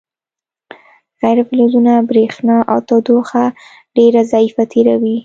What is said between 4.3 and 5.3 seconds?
ضعیفه تیروي.